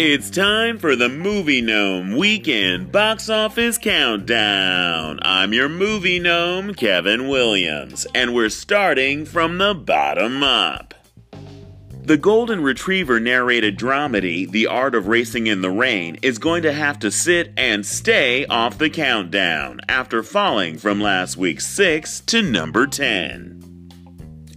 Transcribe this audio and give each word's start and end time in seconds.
It's 0.00 0.30
time 0.30 0.78
for 0.78 0.94
the 0.94 1.08
Movie 1.08 1.60
Gnome 1.60 2.16
Weekend 2.16 2.92
Box 2.92 3.28
Office 3.28 3.78
Countdown. 3.78 5.18
I'm 5.22 5.52
your 5.52 5.68
movie 5.68 6.20
gnome, 6.20 6.74
Kevin 6.74 7.28
Williams, 7.28 8.06
and 8.14 8.32
we're 8.32 8.48
starting 8.48 9.24
from 9.24 9.58
the 9.58 9.74
bottom 9.74 10.42
up. 10.42 10.94
The 12.02 12.16
Golden 12.16 12.62
Retriever 12.62 13.20
narrated 13.20 13.76
dramedy, 13.76 14.50
The 14.50 14.66
Art 14.68 14.94
of 14.94 15.08
Racing 15.08 15.46
in 15.46 15.62
the 15.62 15.70
Rain, 15.70 16.16
is 16.22 16.38
going 16.38 16.62
to 16.62 16.72
have 16.72 16.98
to 17.00 17.10
sit 17.10 17.52
and 17.56 17.84
stay 17.84 18.46
off 18.46 18.78
the 18.78 18.90
countdown 18.90 19.80
after 19.88 20.22
falling 20.22 20.78
from 20.78 21.00
last 21.00 21.36
week's 21.36 21.66
6 21.66 22.20
to 22.20 22.40
number 22.40 22.86
10. 22.86 23.57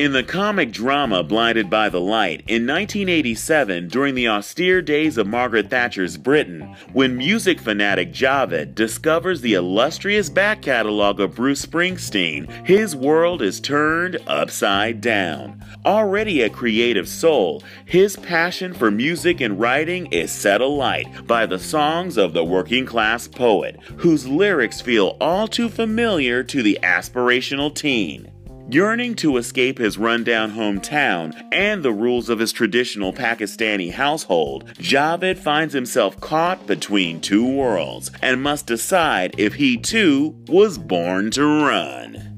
In 0.00 0.12
the 0.12 0.22
comic 0.22 0.72
drama 0.72 1.22
Blinded 1.22 1.68
by 1.68 1.90
the 1.90 2.00
Light, 2.00 2.42
in 2.46 2.66
1987, 2.66 3.88
during 3.88 4.14
the 4.14 4.28
austere 4.28 4.80
days 4.80 5.18
of 5.18 5.26
Margaret 5.26 5.68
Thatcher's 5.68 6.16
Britain, 6.16 6.74
when 6.94 7.18
music 7.18 7.60
fanatic 7.60 8.10
Javed 8.10 8.74
discovers 8.74 9.42
the 9.42 9.52
illustrious 9.52 10.30
back 10.30 10.62
catalog 10.62 11.20
of 11.20 11.34
Bruce 11.34 11.66
Springsteen, 11.66 12.48
his 12.66 12.96
world 12.96 13.42
is 13.42 13.60
turned 13.60 14.16
upside 14.26 15.02
down. 15.02 15.62
Already 15.84 16.40
a 16.40 16.48
creative 16.48 17.06
soul, 17.06 17.62
his 17.84 18.16
passion 18.16 18.72
for 18.72 18.90
music 18.90 19.42
and 19.42 19.60
writing 19.60 20.06
is 20.06 20.32
set 20.32 20.62
alight 20.62 21.26
by 21.26 21.44
the 21.44 21.58
songs 21.58 22.16
of 22.16 22.32
the 22.32 22.42
working 22.42 22.86
class 22.86 23.28
poet, 23.28 23.78
whose 23.98 24.26
lyrics 24.26 24.80
feel 24.80 25.18
all 25.20 25.46
too 25.46 25.68
familiar 25.68 26.42
to 26.42 26.62
the 26.62 26.78
aspirational 26.82 27.74
teen. 27.74 28.32
Yearning 28.72 29.16
to 29.16 29.36
escape 29.36 29.78
his 29.78 29.98
rundown 29.98 30.52
hometown 30.52 31.34
and 31.50 31.82
the 31.82 31.90
rules 31.90 32.28
of 32.28 32.38
his 32.38 32.52
traditional 32.52 33.12
Pakistani 33.12 33.90
household, 33.90 34.64
Javed 34.74 35.38
finds 35.38 35.74
himself 35.74 36.20
caught 36.20 36.68
between 36.68 37.20
two 37.20 37.44
worlds 37.44 38.12
and 38.22 38.40
must 38.40 38.68
decide 38.68 39.34
if 39.36 39.54
he 39.54 39.76
too 39.76 40.36
was 40.46 40.78
born 40.78 41.32
to 41.32 41.44
run. 41.44 42.30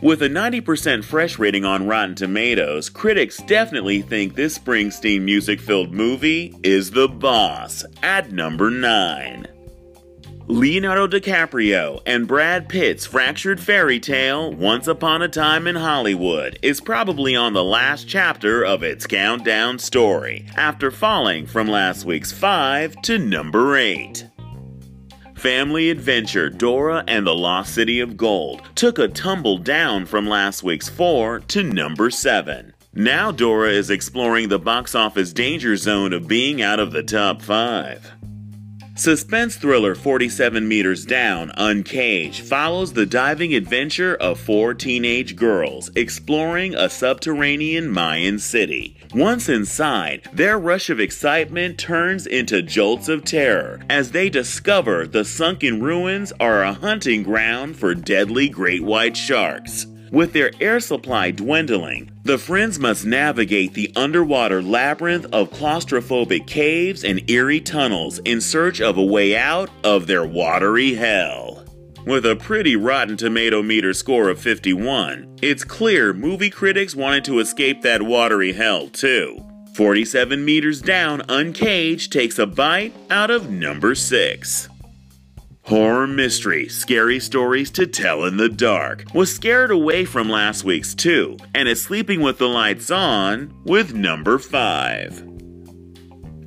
With 0.00 0.22
a 0.22 0.28
90% 0.28 1.02
fresh 1.02 1.40
rating 1.40 1.64
on 1.64 1.88
Rotten 1.88 2.14
Tomatoes, 2.14 2.88
critics 2.88 3.38
definitely 3.38 4.00
think 4.00 4.36
this 4.36 4.56
Springsteen 4.56 5.22
music 5.22 5.60
filled 5.60 5.92
movie 5.92 6.54
is 6.62 6.92
the 6.92 7.08
boss 7.08 7.84
at 8.00 8.30
number 8.30 8.70
9. 8.70 9.48
Leonardo 10.50 11.06
DiCaprio 11.06 12.02
and 12.04 12.26
Brad 12.26 12.68
Pitt's 12.68 13.06
fractured 13.06 13.60
fairy 13.60 14.00
tale, 14.00 14.52
Once 14.52 14.88
Upon 14.88 15.22
a 15.22 15.28
Time 15.28 15.68
in 15.68 15.76
Hollywood, 15.76 16.58
is 16.60 16.80
probably 16.80 17.36
on 17.36 17.52
the 17.52 17.62
last 17.62 18.08
chapter 18.08 18.64
of 18.64 18.82
its 18.82 19.06
countdown 19.06 19.78
story, 19.78 20.46
after 20.56 20.90
falling 20.90 21.46
from 21.46 21.68
last 21.68 22.04
week's 22.04 22.32
5 22.32 23.00
to 23.02 23.16
number 23.16 23.76
8. 23.76 24.26
Family 25.36 25.88
Adventure 25.88 26.50
Dora 26.50 27.04
and 27.06 27.24
the 27.24 27.34
Lost 27.34 27.72
City 27.72 28.00
of 28.00 28.16
Gold 28.16 28.62
took 28.74 28.98
a 28.98 29.06
tumble 29.06 29.56
down 29.56 30.04
from 30.04 30.28
last 30.28 30.64
week's 30.64 30.88
4 30.88 31.38
to 31.38 31.62
number 31.62 32.10
7. 32.10 32.74
Now 32.92 33.30
Dora 33.30 33.70
is 33.70 33.88
exploring 33.88 34.48
the 34.48 34.58
box 34.58 34.96
office 34.96 35.32
danger 35.32 35.76
zone 35.76 36.12
of 36.12 36.26
being 36.26 36.60
out 36.60 36.80
of 36.80 36.90
the 36.90 37.04
top 37.04 37.40
5. 37.40 38.19
Suspense 39.00 39.56
thriller 39.56 39.94
47 39.94 40.68
Meters 40.68 41.06
Down, 41.06 41.52
Uncaged 41.56 42.42
follows 42.42 42.92
the 42.92 43.06
diving 43.06 43.54
adventure 43.54 44.14
of 44.16 44.38
four 44.38 44.74
teenage 44.74 45.36
girls 45.36 45.90
exploring 45.96 46.74
a 46.74 46.90
subterranean 46.90 47.88
Mayan 47.88 48.38
city. 48.38 48.98
Once 49.14 49.48
inside, 49.48 50.28
their 50.34 50.58
rush 50.58 50.90
of 50.90 51.00
excitement 51.00 51.78
turns 51.78 52.26
into 52.26 52.60
jolts 52.60 53.08
of 53.08 53.24
terror 53.24 53.80
as 53.88 54.10
they 54.10 54.28
discover 54.28 55.06
the 55.06 55.24
sunken 55.24 55.82
ruins 55.82 56.30
are 56.38 56.62
a 56.62 56.74
hunting 56.74 57.22
ground 57.22 57.78
for 57.78 57.94
deadly 57.94 58.50
great 58.50 58.82
white 58.82 59.16
sharks. 59.16 59.86
With 60.10 60.32
their 60.32 60.50
air 60.60 60.80
supply 60.80 61.30
dwindling, 61.30 62.10
the 62.24 62.36
friends 62.36 62.80
must 62.80 63.04
navigate 63.04 63.74
the 63.74 63.92
underwater 63.94 64.60
labyrinth 64.60 65.26
of 65.32 65.50
claustrophobic 65.50 66.48
caves 66.48 67.04
and 67.04 67.30
eerie 67.30 67.60
tunnels 67.60 68.18
in 68.24 68.40
search 68.40 68.80
of 68.80 68.98
a 68.98 69.02
way 69.04 69.36
out 69.36 69.70
of 69.84 70.08
their 70.08 70.26
watery 70.26 70.94
hell. 70.94 71.64
With 72.06 72.26
a 72.26 72.34
pretty 72.34 72.74
Rotten 72.74 73.16
Tomato 73.16 73.62
meter 73.62 73.94
score 73.94 74.28
of 74.30 74.40
51, 74.40 75.36
it's 75.42 75.62
clear 75.62 76.12
movie 76.12 76.50
critics 76.50 76.96
wanted 76.96 77.24
to 77.26 77.38
escape 77.38 77.82
that 77.82 78.02
watery 78.02 78.52
hell 78.52 78.88
too. 78.88 79.38
47 79.74 80.44
meters 80.44 80.82
down, 80.82 81.22
Uncaged 81.28 82.12
takes 82.12 82.40
a 82.40 82.46
bite 82.46 82.92
out 83.10 83.30
of 83.30 83.50
number 83.50 83.94
6. 83.94 84.68
Horror 85.70 86.08
Mystery 86.08 86.68
Scary 86.68 87.20
Stories 87.20 87.70
to 87.70 87.86
Tell 87.86 88.24
in 88.24 88.36
the 88.36 88.48
Dark 88.48 89.04
was 89.14 89.32
scared 89.32 89.70
away 89.70 90.04
from 90.04 90.28
last 90.28 90.64
week's 90.64 90.96
2 90.96 91.36
and 91.54 91.68
is 91.68 91.80
sleeping 91.80 92.22
with 92.22 92.38
the 92.38 92.48
lights 92.48 92.90
on 92.90 93.54
with 93.64 93.94
number 93.94 94.40
5. 94.40 95.18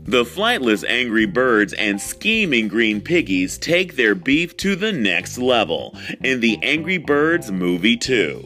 The 0.03 0.25
flightless 0.25 0.83
angry 0.85 1.25
birds 1.25 1.71
and 1.71 2.01
scheming 2.01 2.67
green 2.67 2.99
piggies 2.99 3.57
take 3.57 3.95
their 3.95 4.13
beef 4.13 4.57
to 4.57 4.75
the 4.75 4.91
next 4.91 5.37
level 5.37 5.97
in 6.21 6.41
the 6.41 6.59
Angry 6.61 6.97
Birds 6.97 7.49
Movie 7.49 7.95
2. 7.95 8.45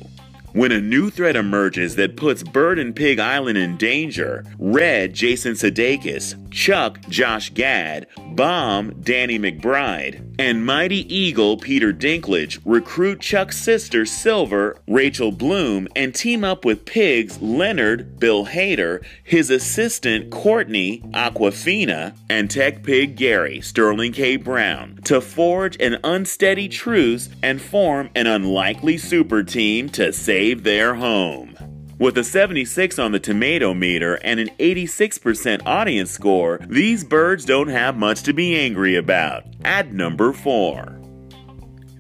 When 0.54 0.72
a 0.72 0.80
new 0.80 1.10
threat 1.10 1.36
emerges 1.36 1.96
that 1.96 2.18
puts 2.18 2.44
Bird 2.44 2.78
and 2.78 2.96
Pig 2.96 3.18
Island 3.18 3.58
in 3.58 3.78
danger, 3.78 4.46
Red 4.60 5.14
Jason 5.14 5.54
Sudeikis, 5.54 6.36
Chuck 6.52 7.00
Josh 7.10 7.52
Gad, 7.56 8.06
Bomb 8.36 9.02
Danny 9.02 9.40
McBride, 9.40 10.27
and 10.40 10.66
Mighty 10.66 11.14
Eagle 11.14 11.58
Peter 11.58 11.92
Dinklage 11.92 12.60
recruit 12.64 13.20
Chuck's 13.20 13.58
sister 13.58 14.06
Silver, 14.06 14.78
Rachel 14.88 15.32
Bloom, 15.32 15.88
and 15.96 16.14
team 16.14 16.44
up 16.44 16.64
with 16.64 16.86
Pigs 16.86 17.42
Leonard, 17.42 18.20
Bill 18.20 18.46
Hader, 18.46 19.04
his 19.24 19.50
assistant 19.50 20.30
Courtney 20.30 21.02
Awkwafina, 21.14 22.16
and 22.30 22.50
Tech 22.50 22.84
Pig 22.84 23.16
Gary, 23.16 23.62
Sterling 23.62 24.12
K. 24.12 24.36
Brown, 24.36 25.00
to 25.06 25.22
forge 25.22 25.80
an 25.82 25.98
unsteady 26.04 26.70
truce 26.70 27.30
and 27.42 27.62
form 27.62 28.10
an 28.16 28.28
unlikely 28.28 28.98
super 28.98 29.44
team 29.44 29.90
to 29.90 30.14
save 30.14 30.64
their 30.64 30.96
home. 30.96 31.57
With 32.00 32.16
a 32.20 32.24
76 32.24 33.00
on 33.00 33.12
the 33.12 33.20
tomato 33.20 33.74
meter 33.74 34.20
and 34.24 34.40
an 34.40 34.50
86% 34.60 35.66
audience 35.66 36.12
score, 36.12 36.60
these 36.70 37.04
birds 37.04 37.44
don't 37.44 37.70
have 37.70 37.98
much 37.98 38.22
to 38.24 38.34
be 38.34 38.56
angry 38.56 38.96
about. 38.96 39.46
At 39.66 39.92
number 39.92 40.32
4. 40.32 41.02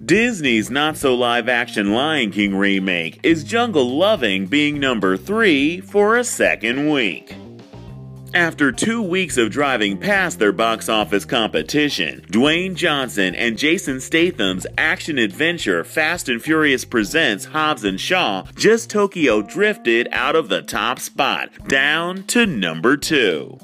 Disney's 0.06 0.70
not 0.70 0.98
so 0.98 1.16
live 1.16 1.50
action 1.50 1.94
Lion 1.94 2.30
King 2.30 2.56
remake 2.56 3.20
is 3.24 3.44
Jungle 3.44 3.98
Loving 3.98 4.46
being 4.46 4.80
number 4.80 5.18
3 5.18 5.82
for 5.82 6.16
a 6.16 6.24
second 6.24 6.92
week. 6.92 7.36
After 8.38 8.72
two 8.72 9.02
weeks 9.02 9.36
of 9.38 9.50
driving 9.50 9.98
past 9.98 10.38
their 10.38 10.52
box 10.52 10.90
office 10.90 11.26
competition, 11.26 12.24
Dwayne 12.30 12.76
Johnson 12.76 13.34
and 13.34 13.58
Jason 13.58 14.00
Statham's 14.00 14.68
action 14.78 15.18
adventure 15.18 15.84
Fast 15.84 16.30
and 16.30 16.40
Furious 16.40 16.86
Presents 16.86 17.46
Hobbs 17.46 17.84
and 17.84 18.00
Shaw 18.00 18.46
just 18.54 18.92
Tokyo 18.92 19.42
drifted 19.42 20.08
out 20.12 20.36
of 20.36 20.50
the 20.50 20.62
top 20.62 21.00
spot, 21.00 21.50
down 21.68 22.26
to 22.26 22.46
number 22.46 22.96
two. 22.96 23.58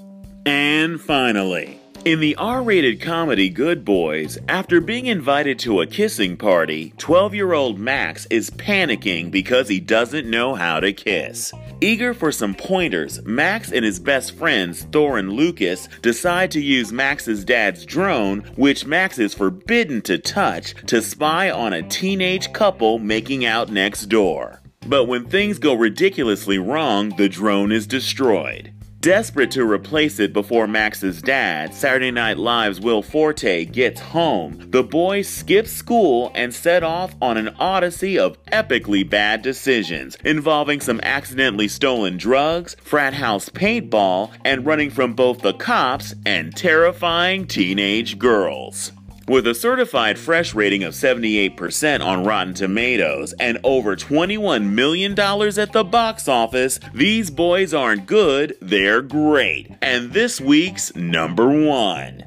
And 0.43 0.99
finally, 0.99 1.79
in 2.05 2.19
the 2.19 2.35
R 2.35 2.61
rated 2.61 2.99
comedy 2.99 3.49
Good 3.49 3.85
Boys, 3.85 4.37
after 4.49 4.81
being 4.81 5.05
invited 5.05 5.57
to 5.59 5.79
a 5.79 5.87
kissing 5.87 6.35
party, 6.35 6.93
12 6.97 7.33
year 7.33 7.53
old 7.53 7.79
Max 7.79 8.27
is 8.29 8.49
panicking 8.49 9.31
because 9.31 9.69
he 9.69 9.79
doesn't 9.79 10.29
know 10.29 10.55
how 10.55 10.81
to 10.81 10.91
kiss. 10.91 11.53
Eager 11.79 12.13
for 12.13 12.31
some 12.31 12.55
pointers, 12.55 13.23
Max 13.23 13.71
and 13.71 13.85
his 13.85 13.99
best 13.99 14.35
friends, 14.35 14.83
Thor 14.91 15.17
and 15.17 15.31
Lucas, 15.31 15.87
decide 16.01 16.51
to 16.51 16.61
use 16.61 16.91
Max's 16.91 17.45
dad's 17.45 17.85
drone, 17.85 18.41
which 18.55 18.85
Max 18.85 19.17
is 19.17 19.33
forbidden 19.33 20.01
to 20.01 20.17
touch, 20.17 20.73
to 20.87 21.01
spy 21.01 21.49
on 21.49 21.71
a 21.71 21.87
teenage 21.87 22.51
couple 22.51 22.99
making 22.99 23.45
out 23.45 23.69
next 23.69 24.07
door. 24.07 24.61
But 24.85 25.05
when 25.05 25.25
things 25.25 25.59
go 25.59 25.73
ridiculously 25.73 26.57
wrong, 26.57 27.15
the 27.15 27.29
drone 27.29 27.71
is 27.71 27.87
destroyed. 27.87 28.72
Desperate 29.03 29.51
to 29.51 29.69
replace 29.69 30.17
it 30.21 30.31
before 30.31 30.65
Max's 30.65 31.21
dad, 31.21 31.73
Saturday 31.73 32.09
Night 32.09 32.37
Live's 32.37 32.79
Will 32.79 33.01
Forte, 33.01 33.65
gets 33.65 33.99
home, 33.99 34.57
the 34.71 34.81
boys 34.81 35.27
skip 35.27 35.67
school 35.67 36.31
and 36.35 36.55
set 36.55 36.83
off 36.83 37.13
on 37.21 37.35
an 37.35 37.49
odyssey 37.59 38.17
of 38.17 38.41
epically 38.45 39.07
bad 39.07 39.41
decisions 39.41 40.15
involving 40.23 40.79
some 40.79 41.01
accidentally 41.03 41.67
stolen 41.67 42.15
drugs, 42.15 42.77
frat 42.81 43.13
house 43.13 43.49
paintball, 43.49 44.31
and 44.45 44.65
running 44.65 44.89
from 44.89 45.15
both 45.15 45.39
the 45.41 45.53
cops 45.55 46.15
and 46.25 46.55
terrifying 46.55 47.45
teenage 47.45 48.17
girls. 48.17 48.93
With 49.25 49.47
a 49.47 49.55
certified 49.55 50.19
fresh 50.19 50.53
rating 50.53 50.83
of 50.83 50.93
78% 50.93 52.05
on 52.05 52.25
Rotten 52.25 52.53
Tomatoes 52.53 53.31
and 53.39 53.57
over 53.63 53.95
$21 53.95 54.71
million 54.71 55.17
at 55.17 55.71
the 55.71 55.85
box 55.85 56.27
office, 56.27 56.77
these 56.93 57.31
boys 57.31 57.73
aren't 57.73 58.05
good, 58.05 58.57
they're 58.61 59.01
great. 59.01 59.71
And 59.81 60.11
this 60.11 60.41
week's 60.41 60.93
number 60.97 61.47
one. 61.47 62.23